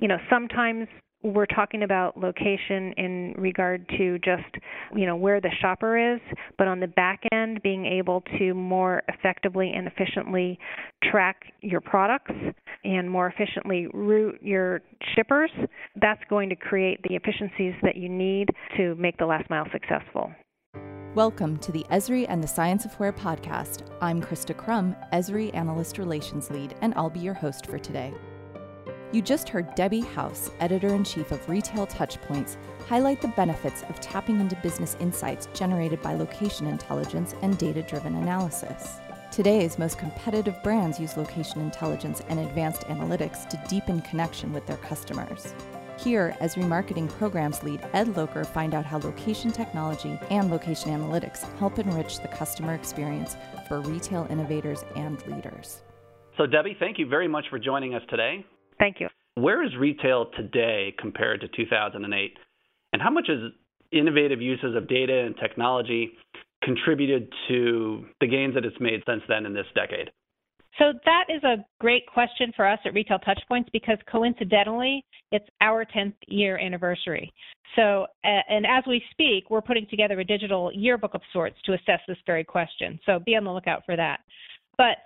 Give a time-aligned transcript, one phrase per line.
[0.00, 0.88] You know, sometimes
[1.22, 4.44] we're talking about location in regard to just
[4.94, 6.20] you know where the shopper is
[6.58, 10.58] but on the back end being able to more effectively and efficiently
[11.10, 12.32] track your products
[12.84, 14.82] and more efficiently route your
[15.14, 15.50] shippers
[16.00, 20.30] that's going to create the efficiencies that you need to make the last mile successful
[21.16, 23.90] Welcome to the Esri and the Science of Where podcast.
[24.02, 28.12] I'm Krista Crum, Esri Analyst Relations Lead, and I'll be your host for today.
[29.12, 32.56] You just heard Debbie House, editor in chief of Retail Touchpoints,
[32.88, 38.16] highlight the benefits of tapping into business insights generated by location intelligence and data driven
[38.16, 38.98] analysis.
[39.30, 44.76] Today's most competitive brands use location intelligence and advanced analytics to deepen connection with their
[44.78, 45.54] customers.
[45.98, 51.44] Hear, Esri marketing programs lead, Ed Locher find out how location technology and location analytics
[51.58, 53.36] help enrich the customer experience
[53.68, 55.82] for retail innovators and leaders.
[56.36, 58.44] So, Debbie, thank you very much for joining us today.
[58.78, 59.08] Thank you.
[59.34, 62.38] Where is retail today compared to 2008?
[62.92, 63.52] And how much has
[63.92, 66.12] innovative uses of data and technology
[66.62, 70.10] contributed to the gains that it's made since then in this decade?
[70.78, 75.86] So that is a great question for us at Retail Touchpoints because coincidentally, it's our
[75.86, 77.32] 10th year anniversary.
[77.76, 82.00] So, and as we speak, we're putting together a digital yearbook of sorts to assess
[82.06, 82.98] this very question.
[83.06, 84.20] So be on the lookout for that.
[84.76, 84.98] But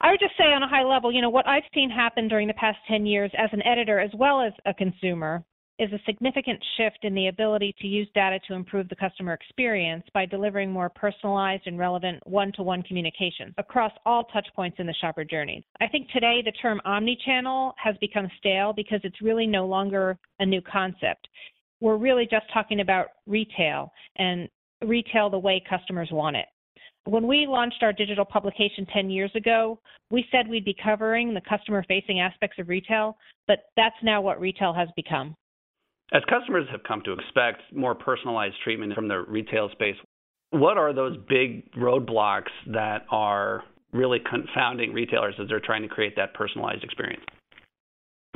[0.00, 2.48] I would just say on a high level, you know, what I've seen happen during
[2.48, 5.42] the past 10 years as an editor as well as a consumer
[5.78, 10.04] is a significant shift in the ability to use data to improve the customer experience
[10.14, 15.24] by delivering more personalized and relevant one-to-one communications across all touch points in the shopper
[15.24, 15.64] journey.
[15.80, 20.46] I think today the term omnichannel has become stale because it's really no longer a
[20.46, 21.28] new concept.
[21.80, 24.48] We're really just talking about retail and
[24.82, 26.46] retail the way customers want it
[27.06, 29.78] when we launched our digital publication 10 years ago,
[30.10, 34.40] we said we'd be covering the customer facing aspects of retail, but that's now what
[34.40, 35.34] retail has become.
[36.12, 39.96] As customers have come to expect more personalized treatment from the retail space,
[40.50, 46.14] what are those big roadblocks that are really confounding retailers as they're trying to create
[46.16, 47.24] that personalized experience?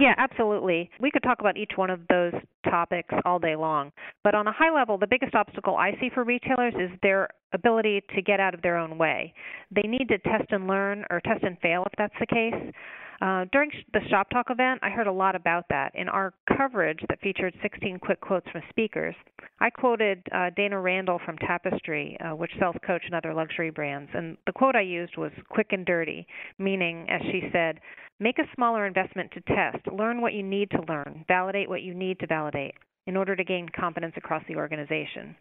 [0.00, 0.88] Yeah, absolutely.
[0.98, 2.32] We could talk about each one of those
[2.64, 3.92] topics all day long.
[4.24, 8.02] But on a high level, the biggest obstacle I see for retailers is their ability
[8.14, 9.34] to get out of their own way.
[9.70, 12.72] They need to test and learn or test and fail if that's the case.
[13.20, 15.94] Uh, during the Shoptalk event, I heard a lot about that.
[15.94, 19.14] In our coverage that featured 16 quick quotes from speakers,
[19.60, 24.10] I quoted uh, Dana Randall from Tapestry, uh, which sells Coach and other luxury brands.
[24.14, 26.26] And the quote I used was quick and dirty,
[26.58, 27.80] meaning, as she said,
[28.20, 31.92] make a smaller investment to test, learn what you need to learn, validate what you
[31.92, 32.74] need to validate
[33.06, 35.36] in order to gain confidence across the organization.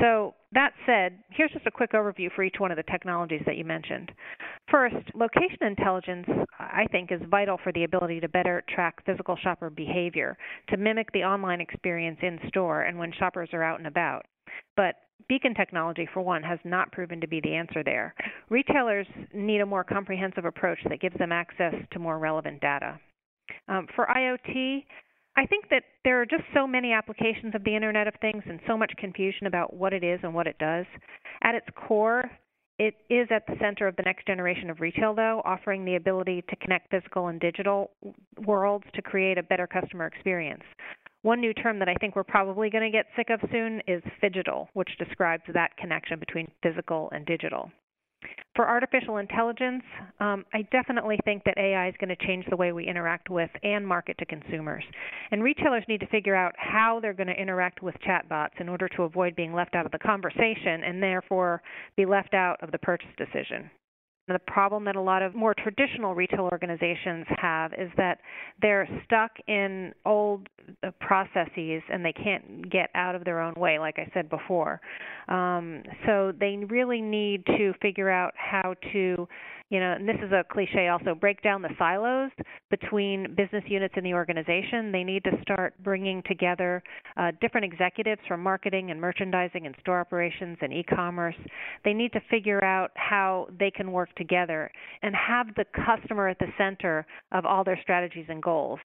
[0.00, 3.56] So, that said, here's just a quick overview for each one of the technologies that
[3.56, 4.12] you mentioned.
[4.70, 6.26] First, location intelligence,
[6.58, 10.36] I think, is vital for the ability to better track physical shopper behavior,
[10.68, 14.24] to mimic the online experience in store and when shoppers are out and about.
[14.76, 14.96] But
[15.28, 18.14] beacon technology, for one, has not proven to be the answer there.
[18.48, 22.98] Retailers need a more comprehensive approach that gives them access to more relevant data.
[23.68, 24.84] Um, for IoT,
[25.36, 28.58] I think that there are just so many applications of the Internet of Things and
[28.66, 30.86] so much confusion about what it is and what it does.
[31.42, 32.30] At its core,
[32.78, 36.42] it is at the center of the next generation of retail, though, offering the ability
[36.48, 37.90] to connect physical and digital
[38.46, 40.62] worlds to create a better customer experience.
[41.22, 44.02] One new term that I think we're probably going to get sick of soon is
[44.22, 47.70] phygital, which describes that connection between physical and digital.
[48.54, 49.82] For artificial intelligence,
[50.18, 53.50] um, I definitely think that AI is going to change the way we interact with
[53.62, 54.82] and market to consumers.
[55.30, 58.88] And retailers need to figure out how they're going to interact with chatbots in order
[58.96, 61.62] to avoid being left out of the conversation and therefore
[61.96, 63.70] be left out of the purchase decision.
[64.28, 68.18] The problem that a lot of more traditional retail organizations have is that
[68.60, 70.48] they're stuck in old
[70.82, 74.80] uh, processes and they can't get out of their own way, like I said before.
[75.28, 79.28] Um, so they really need to figure out how to
[79.68, 82.30] you know, and this is a cliche also, break down the silos
[82.70, 84.92] between business units in the organization.
[84.92, 86.82] They need to start bringing together
[87.16, 91.34] uh, different executives from marketing and merchandising and store operations and e commerce.
[91.84, 94.70] They need to figure out how they can work together
[95.02, 98.78] and have the customer at the center of all their strategies and goals.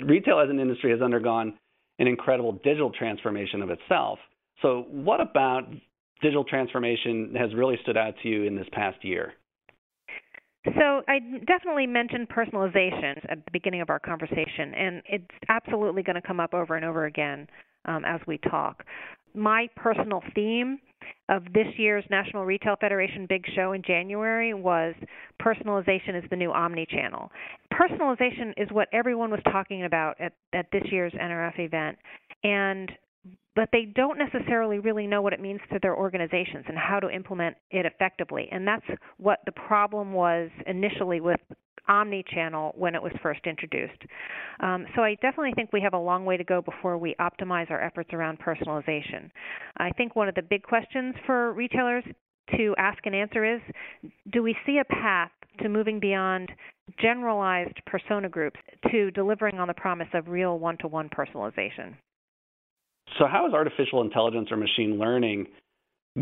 [0.00, 1.54] Retail as an industry has undergone
[1.98, 4.18] an incredible digital transformation of itself.
[4.62, 5.64] So, what about
[6.22, 9.34] digital transformation has really stood out to you in this past year?
[10.64, 16.16] So I definitely mentioned personalization at the beginning of our conversation, and it's absolutely going
[16.16, 17.46] to come up over and over again
[17.84, 18.82] um, as we talk.
[19.34, 20.78] My personal theme
[21.28, 24.94] of this year's National Retail Federation big show in January was
[25.42, 27.30] personalization is the new omni-channel.
[27.72, 31.98] Personalization is what everyone was talking about at, at this year's NRF event.
[32.42, 32.90] And
[33.56, 37.08] but they don't necessarily really know what it means to their organizations and how to
[37.08, 38.48] implement it effectively.
[38.50, 38.86] And that's
[39.18, 41.40] what the problem was initially with
[41.86, 44.00] omni-channel when it was first introduced.
[44.60, 47.70] Um, so I definitely think we have a long way to go before we optimize
[47.70, 49.30] our efforts around personalization.
[49.76, 52.04] I think one of the big questions for retailers
[52.56, 53.60] to ask and answer is
[54.32, 55.30] do we see a path
[55.60, 56.50] to moving beyond
[57.00, 58.58] generalized persona groups
[58.90, 61.94] to delivering on the promise of real one-to-one personalization?
[63.18, 65.46] So how is artificial intelligence or machine learning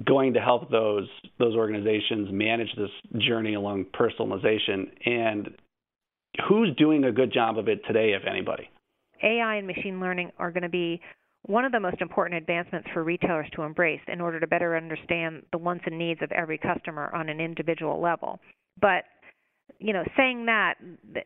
[0.06, 1.08] going to help those
[1.38, 4.90] those organizations manage this journey along personalization?
[5.06, 5.50] And
[6.48, 8.68] who's doing a good job of it today if anybody?
[9.22, 11.00] Ai and machine learning are going to be
[11.46, 15.42] one of the most important advancements for retailers to embrace in order to better understand
[15.52, 18.38] the wants and needs of every customer on an individual level.
[18.80, 19.04] But
[19.78, 20.74] you know saying that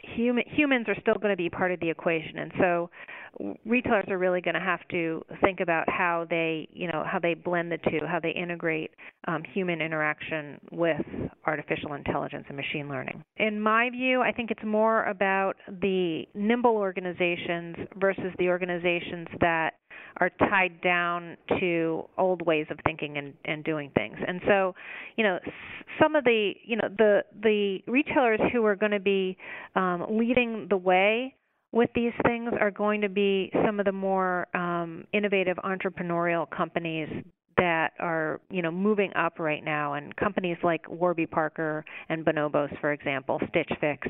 [0.02, 2.90] human, humans are still going to be part of the equation and so
[3.64, 7.34] retailers are really going to have to think about how they, you know, how they
[7.34, 8.92] blend the two, how they integrate
[9.28, 11.04] um, human interaction with
[11.46, 13.22] artificial intelligence and machine learning.
[13.36, 19.74] In my view, I think it's more about the nimble organizations versus the organizations that
[20.18, 24.16] are tied down to old ways of thinking and, and doing things.
[24.26, 24.74] And so,
[25.16, 25.38] you know,
[26.00, 29.36] some of the, you know, the the retailers who are going to be
[29.74, 31.34] um, leading the way
[31.72, 37.08] with these things are going to be some of the more um, innovative entrepreneurial companies
[37.56, 42.78] that are you know moving up right now and companies like Warby Parker and Bonobos
[42.80, 44.08] for example Stitch Fix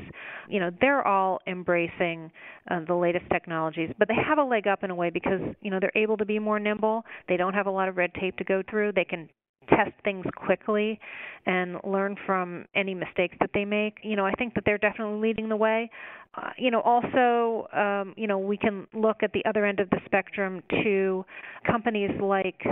[0.49, 2.31] you know they're all embracing
[2.69, 5.71] uh, the latest technologies but they have a leg up in a way because you
[5.71, 8.35] know they're able to be more nimble they don't have a lot of red tape
[8.37, 9.29] to go through they can
[9.69, 10.99] test things quickly
[11.45, 13.97] and learn from any mistakes that they make.
[14.01, 15.89] You know, I think that they're definitely leading the way.
[16.35, 19.89] Uh, you know, also, um, you know, we can look at the other end of
[19.89, 21.25] the spectrum to
[21.65, 22.63] companies like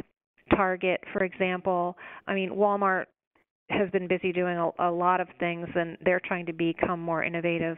[0.51, 1.97] Target, for example.
[2.27, 3.05] I mean, Walmart
[3.69, 7.23] has been busy doing a, a lot of things and they're trying to become more
[7.23, 7.77] innovative.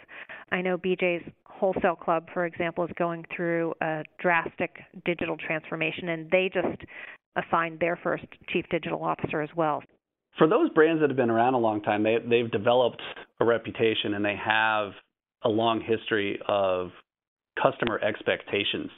[0.52, 4.76] I know BJ's Wholesale Club, for example, is going through a drastic
[5.06, 6.82] digital transformation and they just
[7.38, 9.82] assigned their first chief digital officer as well.
[10.38, 13.02] For those brands that have been around a long time, they, they've developed
[13.40, 14.92] a reputation and they have
[15.44, 16.90] a long history of
[17.62, 18.92] customer expectations.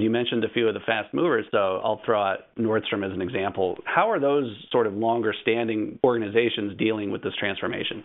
[0.00, 3.20] You mentioned a few of the fast movers, so I'll throw out Nordstrom as an
[3.20, 3.76] example.
[3.84, 8.02] How are those sort of longer standing organizations dealing with this transformation?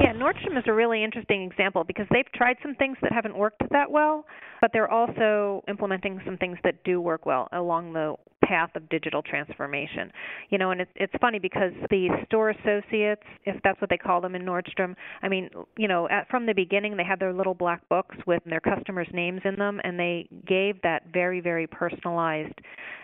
[0.00, 3.62] Yeah, Nordstrom is a really interesting example because they've tried some things that haven't worked
[3.70, 4.24] that well,
[4.60, 8.14] but they're also implementing some things that do work well along the
[8.48, 10.10] path of digital transformation.
[10.48, 14.20] You know, and it's it's funny because the store associates, if that's what they call
[14.20, 17.54] them in Nordstrom, I mean, you know, at, from the beginning they had their little
[17.54, 22.54] black books with their customers' names in them, and they gave that very very personalized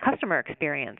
[0.03, 0.99] customer experience.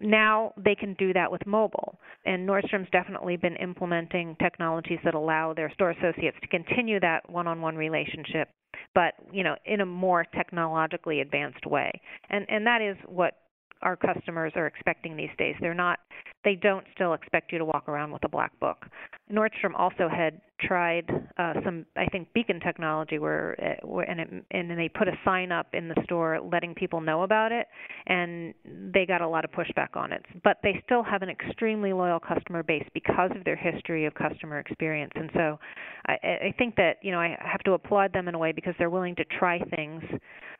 [0.00, 5.54] Now they can do that with mobile, and Nordstrom's definitely been implementing technologies that allow
[5.54, 8.48] their store associates to continue that one-on-one relationship
[8.94, 11.90] but you know in a more technologically advanced way
[12.28, 13.34] and and that is what
[13.82, 15.54] our customers are expecting these days.
[15.60, 15.98] They're not
[16.46, 18.86] they don't still expect you to walk around with a black book.
[19.30, 24.44] Nordstrom also had tried uh, some, I think, beacon technology where, uh, where and, it,
[24.52, 27.66] and they put a sign up in the store letting people know about it,
[28.06, 30.24] and they got a lot of pushback on it.
[30.44, 34.60] But they still have an extremely loyal customer base because of their history of customer
[34.60, 35.12] experience.
[35.16, 35.58] And so,
[36.06, 38.74] I, I think that you know I have to applaud them in a way because
[38.78, 40.04] they're willing to try things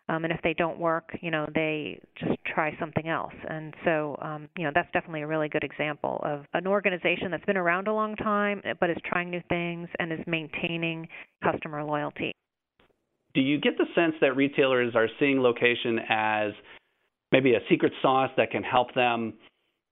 [0.09, 3.35] um, and if they don't work, you know, they just try something else.
[3.49, 7.45] And so, um, you know, that's definitely a really good example of an organization that's
[7.45, 11.07] been around a long time, but is trying new things and is maintaining
[11.45, 12.33] customer loyalty.
[13.35, 16.53] Do you get the sense that retailers are seeing location as
[17.31, 19.35] maybe a secret sauce that can help them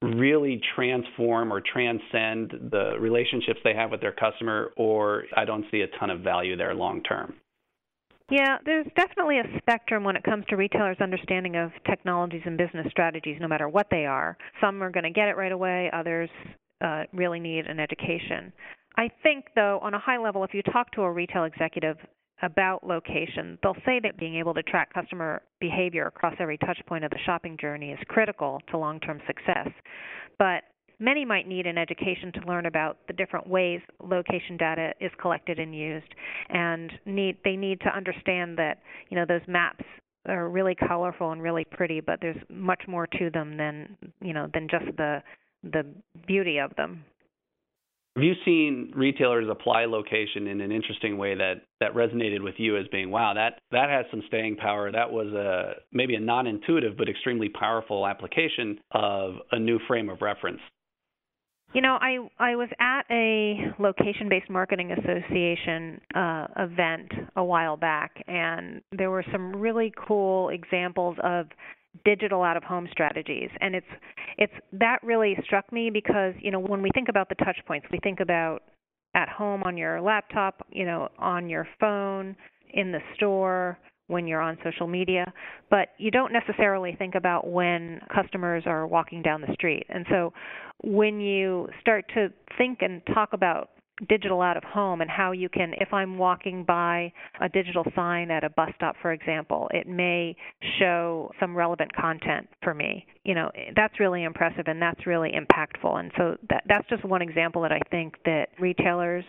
[0.01, 5.83] really transform or transcend the relationships they have with their customer, or I don't see
[5.83, 7.35] a ton of value there long term?
[8.31, 12.87] Yeah, there's definitely a spectrum when it comes to retailers' understanding of technologies and business
[12.91, 14.37] strategies, no matter what they are.
[14.61, 16.31] Some are going to get it right away, others
[16.83, 18.53] uh, really need an education.
[18.97, 21.99] I think, though, on a high level, if you talk to a retail executive
[22.43, 27.05] about location, they'll say that being able to track customer behavior across every touch point
[27.05, 29.69] of the shopping journey is critical to long term success.
[30.39, 30.65] But
[30.99, 35.59] Many might need an education to learn about the different ways location data is collected
[35.59, 36.15] and used,
[36.49, 38.79] and need they need to understand that
[39.11, 39.85] you know those maps
[40.27, 44.49] are really colorful and really pretty, but there's much more to them than you know
[44.55, 45.23] than just the
[45.65, 45.85] the
[46.27, 47.05] beauty of them.
[48.17, 52.77] Have you seen retailers apply location in an interesting way that that resonated with you
[52.77, 54.93] as being, wow, that that has some staying power.
[54.93, 60.23] That was a maybe a non-intuitive but extremely powerful application of a new frame of
[60.23, 60.61] reference.
[61.75, 68.23] You know, I I was at a location-based marketing association uh, event a while back,
[68.29, 71.47] and there were some really cool examples of
[72.05, 73.51] digital out of home strategies.
[73.61, 73.87] And it's
[74.39, 77.87] it's that really struck me because you know when we think about the touch points
[77.91, 78.63] we think about
[79.17, 82.37] at home on your laptop you know on your phone
[82.73, 85.33] in the store when you're on social media
[85.71, 89.87] but you don't necessarily think about when customers are walking down the street.
[89.89, 90.33] And so
[90.83, 93.71] when you start to think and talk about
[94.09, 98.29] digital out of home and how you can if i'm walking by a digital sign
[98.29, 100.35] at a bus stop for example it may
[100.81, 103.07] show some relevant content for me.
[103.25, 105.99] You know that's really impressive and that's really impactful.
[106.01, 109.25] And so that that's just one example that i think that retailers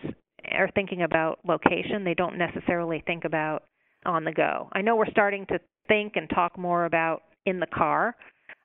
[0.52, 2.04] are thinking about location.
[2.04, 3.64] They don't necessarily think about
[4.04, 4.68] on the go.
[4.72, 8.16] I know we're starting to think and talk more about in the car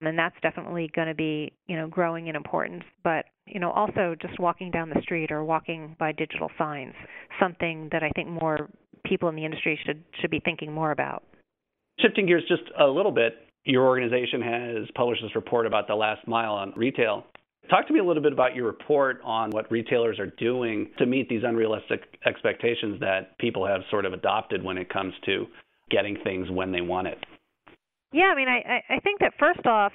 [0.02, 4.16] and that's definitely going to be you know growing in importance but you know also
[4.20, 6.96] just walking down the street or walking by digital signs
[7.40, 8.72] something that i think more
[9.06, 11.24] people in the industry should should be thinking more about.
[12.00, 13.34] Shifting gears just a little bit
[13.64, 17.26] your organization has published this report about the last mile on retail
[17.72, 21.08] talk to me a little bit about your report on what retailers are doing to
[21.08, 25.48] meet these unrealistic expectations that people have sort of adopted when it comes to
[25.90, 27.18] getting things when they want it
[28.12, 29.94] yeah, I mean, I I think that first off,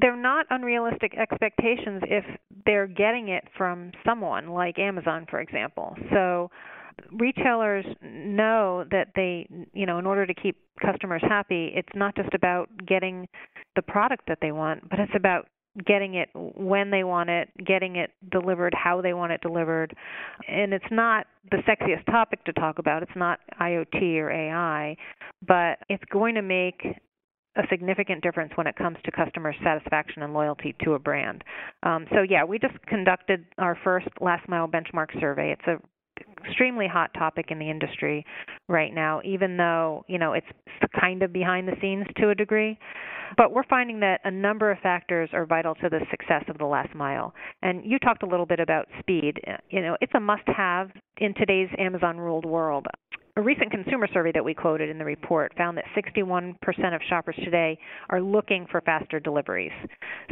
[0.00, 2.24] they're not unrealistic expectations if
[2.64, 5.96] they're getting it from someone like Amazon, for example.
[6.12, 6.50] So
[7.12, 12.32] retailers know that they, you know, in order to keep customers happy, it's not just
[12.34, 13.28] about getting
[13.74, 15.48] the product that they want, but it's about
[15.86, 19.94] getting it when they want it, getting it delivered how they want it delivered.
[20.48, 23.02] And it's not the sexiest topic to talk about.
[23.02, 24.96] It's not IoT or AI,
[25.46, 26.84] but it's going to make
[27.56, 31.44] a significant difference when it comes to customer satisfaction and loyalty to a brand.
[31.82, 35.52] Um, so yeah, we just conducted our first last mile benchmark survey.
[35.52, 35.78] It's a
[36.46, 38.24] extremely hot topic in the industry
[38.68, 40.46] right now even though you know it's
[41.00, 42.78] kind of behind the scenes to a degree
[43.36, 46.64] but we're finding that a number of factors are vital to the success of the
[46.64, 49.40] last mile and you talked a little bit about speed
[49.70, 52.86] you know it's a must have in today's amazon ruled world
[53.36, 56.54] a recent consumer survey that we quoted in the report found that 61%
[56.94, 57.76] of shoppers today
[58.08, 59.72] are looking for faster deliveries.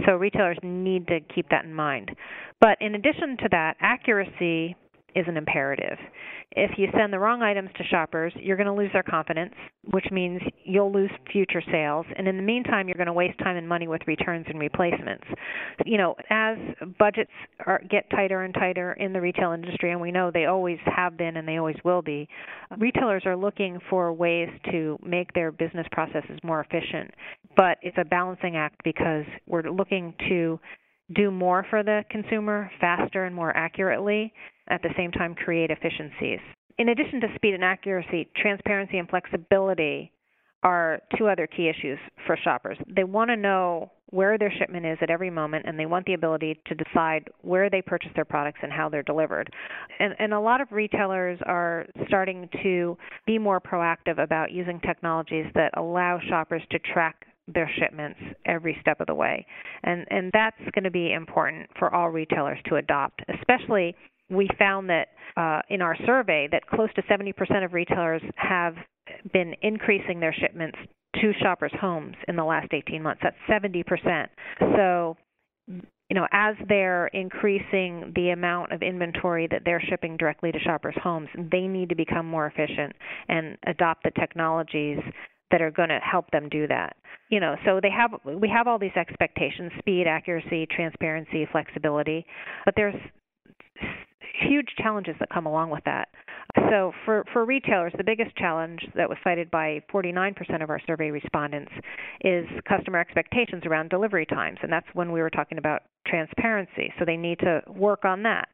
[0.07, 2.13] So retailers need to keep that in mind.
[2.61, 4.77] But in addition to that, accuracy
[5.15, 5.99] is an imperative.
[6.55, 9.55] If you send the wrong items to shoppers, you're going to lose their confidence,
[9.91, 12.05] which means you'll lose future sales.
[12.17, 15.25] And in the meantime, you're going to waste time and money with returns and replacements.
[15.87, 16.59] You know, as
[16.99, 17.31] budgets
[17.67, 21.17] are, get tighter and tighter in the retail industry, and we know they always have
[21.17, 22.29] been and they always will be,
[22.79, 27.11] retailers are looking for ways to make their business processes more efficient.
[27.57, 30.61] But it's a balancing act because we're looking to
[31.15, 34.33] do more for the consumer faster and more accurately,
[34.69, 36.41] at the same time create efficiencies.
[36.79, 40.13] In addition to speed and accuracy, transparency and flexibility
[40.63, 42.79] are two other key issues for shoppers.
[42.89, 46.13] They want to know where their shipment is at every moment and they want the
[46.13, 49.51] ability to decide where they purchase their products and how they're delivered.
[49.99, 55.47] And, and a lot of retailers are starting to be more proactive about using technologies
[55.55, 59.45] that allow shoppers to track their shipments every step of the way.
[59.83, 63.97] And and that's going to be important for all retailers to adopt, especially
[64.31, 68.75] we found that uh, in our survey that close to 70% of retailers have
[69.33, 70.79] been increasing their shipments
[71.21, 73.21] to shoppers' homes in the last 18 months.
[73.23, 74.27] That's 70%.
[74.77, 75.17] So,
[75.69, 80.95] you know, as they're increasing the amount of inventory that they're shipping directly to shoppers'
[81.03, 82.95] homes, they need to become more efficient
[83.29, 84.99] and adopt the technologies
[85.51, 86.97] that are going to help them do that.
[87.29, 92.27] You know, so they have we have all these expectations: speed, accuracy, transparency, flexibility.
[92.65, 92.95] But there's
[94.49, 96.09] huge challenges that come along with that.
[96.71, 101.11] So for for retailers, the biggest challenge that was cited by 49% of our survey
[101.11, 101.73] respondents
[102.23, 106.93] is customer expectations around delivery times, and that's when we were talking about transparency.
[106.99, 108.49] So they need to work on that.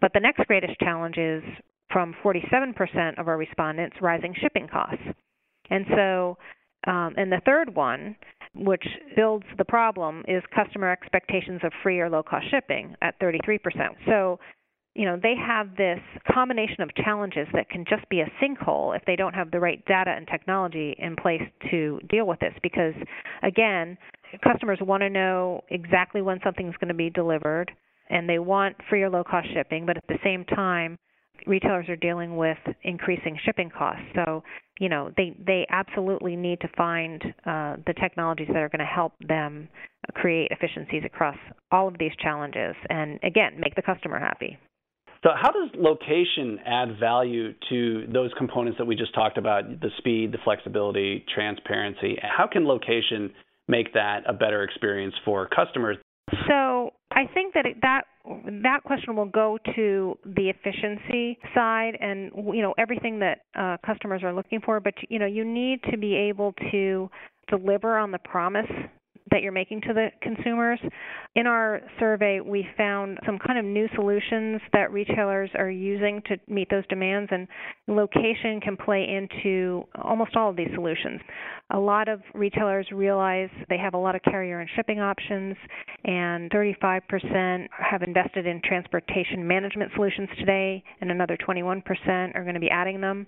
[0.00, 1.42] But the next greatest challenge is
[1.92, 5.02] from 47% of our respondents rising shipping costs.
[5.70, 6.38] And so,
[6.86, 8.16] um, and the third one,
[8.54, 8.84] which
[9.16, 13.58] builds the problem, is customer expectations of free or low cost shipping at 33%.
[14.06, 14.38] So
[14.94, 16.00] you know they have this
[16.32, 19.84] combination of challenges that can just be a sinkhole if they don't have the right
[19.86, 22.54] data and technology in place to deal with this.
[22.62, 22.94] Because
[23.42, 23.96] again
[24.44, 27.70] customers want to know exactly when something's going to be delivered
[28.10, 30.98] and they want free or low cost shipping but at the same time
[31.46, 34.04] retailers are dealing with increasing shipping costs.
[34.14, 34.42] So
[34.80, 38.84] you know they they absolutely need to find uh, the technologies that are going to
[38.84, 39.68] help them
[40.14, 41.36] create efficiencies across
[41.70, 44.58] all of these challenges and again make the customer happy
[45.22, 49.90] so, how does location add value to those components that we just talked about the
[49.98, 52.18] speed, the flexibility, transparency?
[52.22, 53.30] How can location
[53.68, 55.98] make that a better experience for customers?
[56.48, 58.02] So, I think that that
[58.62, 64.22] that question will go to the efficiency side and you know everything that uh, customers
[64.22, 67.08] are looking for but you know you need to be able to
[67.48, 68.70] deliver on the promise
[69.30, 70.80] that you're making to the consumers.
[71.34, 76.36] In our survey, we found some kind of new solutions that retailers are using to
[76.48, 77.46] meet those demands, and
[77.86, 81.20] location can play into almost all of these solutions.
[81.72, 85.56] A lot of retailers realize they have a lot of carrier and shipping options,
[86.04, 91.82] and 35% have invested in transportation management solutions today, and another 21%
[92.34, 93.26] are going to be adding them.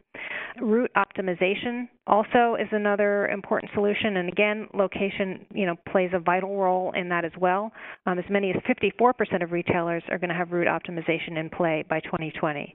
[0.61, 6.57] Route optimization also is another important solution, and again, location, you know, plays a vital
[6.57, 7.71] role in that as well.
[8.07, 11.85] Um, as many as 54% of retailers are going to have route optimization in play
[11.89, 12.75] by 2020.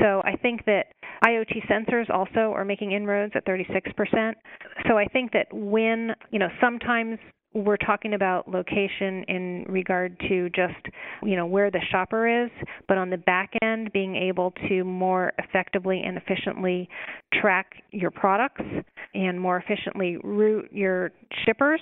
[0.00, 0.88] So I think that
[1.24, 4.34] IoT sensors also are making inroads at 36%.
[4.88, 7.18] So I think that when, you know, sometimes
[7.54, 10.74] we're talking about location in regard to just
[11.22, 12.50] you know where the shopper is
[12.86, 16.88] but on the back end being able to more effectively and efficiently
[17.40, 18.62] track your products
[19.14, 21.10] and more efficiently route your
[21.46, 21.80] shippers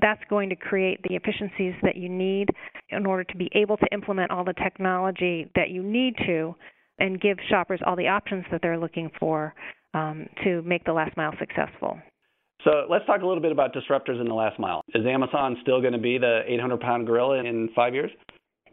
[0.00, 2.48] that's going to create the efficiencies that you need
[2.90, 6.54] in order to be able to implement all the technology that you need to
[6.98, 9.54] and give shoppers all the options that they're looking for
[9.94, 11.98] um, to make the last mile successful
[12.64, 14.82] so let's talk a little bit about disruptors in the last mile.
[14.94, 18.10] Is Amazon still going to be the 800 pound gorilla in five years?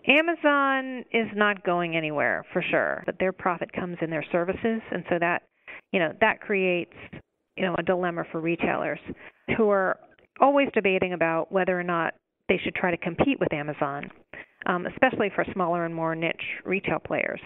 [0.08, 5.04] Amazon is not going anywhere for sure, but their profit comes in their services, and
[5.10, 5.44] so that
[5.92, 6.94] you know that creates
[7.58, 9.00] you know a dilemma for retailers
[9.58, 10.00] who are
[10.40, 12.14] always debating about whether or not
[12.50, 14.10] they should try to compete with Amazon.
[14.68, 17.40] Um, especially for smaller and more niche retail players.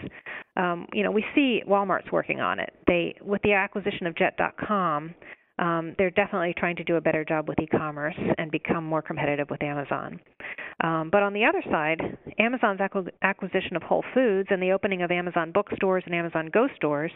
[0.56, 2.74] Um, you know, we see Walmart's working on it.
[2.88, 5.14] They, with the acquisition of Jet.com,
[5.60, 9.50] um, they're definitely trying to do a better job with e-commerce and become more competitive
[9.50, 10.20] with Amazon.
[10.82, 12.00] Um, but on the other side,
[12.40, 16.68] Amazon's acqu- acquisition of Whole Foods and the opening of Amazon bookstores and Amazon Go
[16.78, 17.12] stores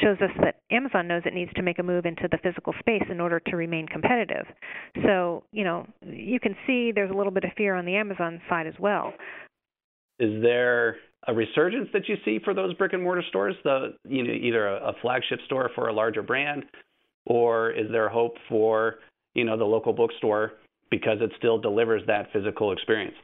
[0.00, 3.02] shows us that Amazon knows it needs to make a move into the physical space
[3.10, 4.46] in order to remain competitive.
[5.04, 8.40] So, you know, you can see there's a little bit of fear on the Amazon
[8.48, 9.12] side as well.
[10.18, 14.24] Is there a resurgence that you see for those brick and mortar stores, the you
[14.24, 16.64] know either a, a flagship store for a larger brand
[17.26, 18.96] or is there hope for
[19.34, 20.54] you know the local bookstore
[20.90, 23.14] because it still delivers that physical experience?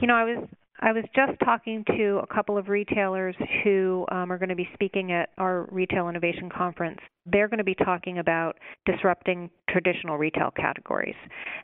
[0.00, 0.48] You know, I was
[0.80, 3.34] I was just talking to a couple of retailers
[3.64, 6.98] who um, are going to be speaking at our Retail Innovation Conference.
[7.24, 11.16] They're going to be talking about disrupting traditional retail categories.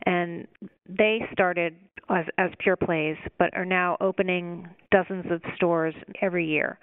[0.06, 0.46] And
[0.88, 1.76] they started
[2.08, 6.78] as, as pure plays, but are now opening dozens of stores every year.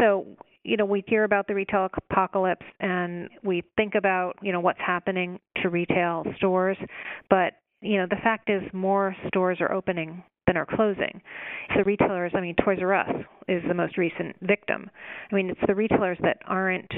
[0.00, 0.26] So
[0.62, 4.78] you know, we hear about the retail apocalypse and we think about, you know, what's
[4.78, 6.76] happening to retail stores,
[7.30, 11.22] but you know, the fact is more stores are opening than are closing.
[11.74, 13.14] So retailers, I mean, Toys R Us
[13.46, 14.90] is the most recent victim.
[15.30, 16.90] I mean, it's the retailers that aren't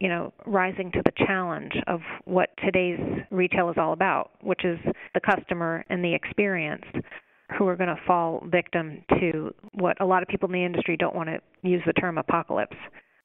[0.00, 2.98] you know, rising to the challenge of what today's
[3.30, 4.78] retail is all about, which is
[5.12, 6.84] the customer and the experience
[7.58, 10.96] who are going to fall victim to what a lot of people in the industry
[10.96, 12.76] don't want to use the term apocalypse.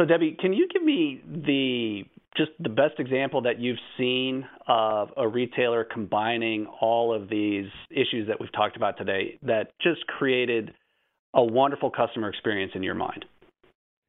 [0.01, 2.03] So Debbie, can you give me the
[2.37, 8.27] just the best example that you've seen of a retailer combining all of these issues
[8.27, 10.73] that we've talked about today that just created
[11.33, 13.25] a wonderful customer experience in your mind?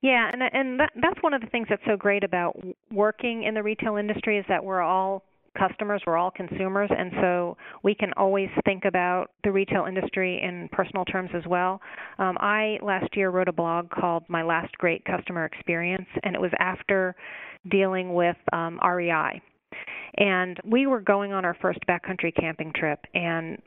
[0.02, 2.56] Yeah, and and that, that's one of the things that's so great about
[2.92, 5.24] working in the retail industry is that we're all
[5.56, 10.68] customers, we're all consumers, and so we can always think about the retail industry in
[10.72, 11.80] personal terms as well.
[12.18, 16.40] Um, I last year wrote a blog called My Last Great Customer Experience, and it
[16.40, 17.14] was after
[17.70, 19.40] dealing with um, REI.
[20.18, 23.60] And we were going on our first backcountry camping trip and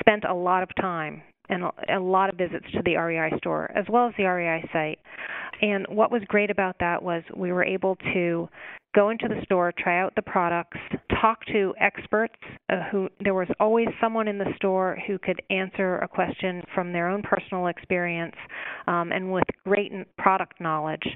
[0.00, 1.64] spent a lot of time and
[1.94, 4.98] a lot of visits to the REI store as well as the REI site.
[5.60, 8.48] And what was great about that was we were able to
[8.94, 10.78] go into the store, try out the products,
[11.20, 12.34] talk to experts
[12.68, 16.92] uh, who there was always someone in the store who could answer a question from
[16.92, 18.34] their own personal experience
[18.86, 21.06] um, and with great product knowledge.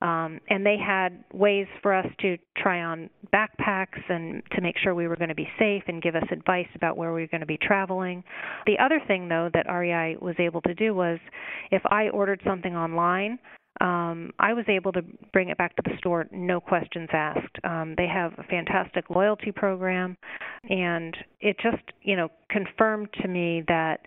[0.00, 4.94] Um, and they had ways for us to try on backpacks and to make sure
[4.94, 7.40] we were going to be safe and give us advice about where we were going
[7.40, 8.22] to be traveling.
[8.66, 11.18] The other thing, though, that REI was able to do was
[11.70, 13.38] if I ordered something online,
[13.80, 15.02] um, I was able to
[15.32, 17.56] bring it back to the store, no questions asked.
[17.64, 20.16] Um, they have a fantastic loyalty program,
[20.68, 24.00] and it just, you know, confirmed to me that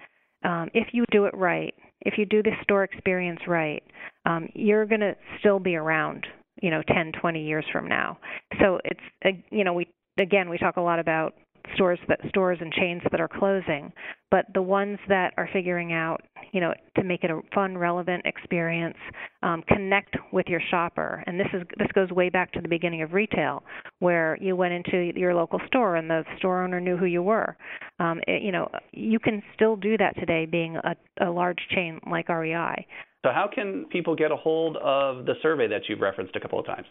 [0.43, 3.83] um, if you do it right, if you do the store experience right,
[4.25, 6.25] um, you're going to still be around,
[6.61, 8.17] you know, 10, 20 years from now.
[8.59, 9.87] So it's, you know, we
[10.19, 11.35] again we talk a lot about
[11.75, 13.91] stores that stores and chains that are closing,
[14.29, 16.21] but the ones that are figuring out,
[16.51, 18.97] you know, to make it a fun, relevant experience,
[19.43, 21.23] um, connect with your shopper.
[21.27, 23.63] And this is this goes way back to the beginning of retail,
[23.99, 27.57] where you went into your local store and the store owner knew who you were.
[27.99, 30.95] Um, it, you know, you can still do that today, being a,
[31.25, 32.85] a large chain like REI.
[33.23, 36.59] So, how can people get a hold of the survey that you've referenced a couple
[36.59, 36.87] of times?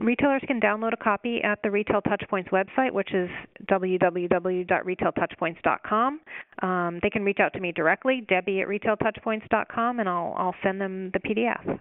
[0.00, 3.28] Retailers can download a copy at the Retail Touchpoints website, which is
[3.70, 6.20] www.retailtouchpoints.com.
[6.62, 10.80] Um, they can reach out to me directly, Debbie at retailtouchpoints.com, and I'll, I'll send
[10.80, 11.78] them the PDF.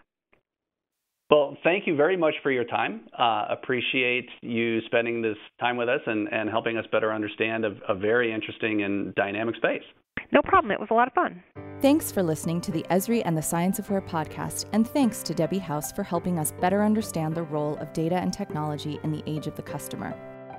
[1.30, 3.08] Well, thank you very much for your time.
[3.18, 7.74] Uh, appreciate you spending this time with us and, and helping us better understand a,
[7.88, 9.84] a very interesting and dynamic space.
[10.32, 10.72] No problem.
[10.72, 11.44] It was a lot of fun.
[11.82, 15.34] Thanks for listening to the Esri and the Science of Where podcast, and thanks to
[15.34, 19.24] Debbie House for helping us better understand the role of data and technology in the
[19.26, 20.14] age of the customer.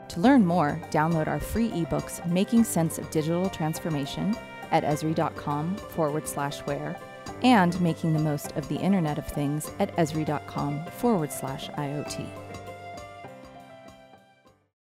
[0.08, 4.36] To learn more, download our free ebooks, Making Sense of Digital Transformation,
[4.72, 6.98] at esri.com forward slash where,
[7.42, 12.26] and Making the Most of the Internet of Things at esri.com forward slash IoT.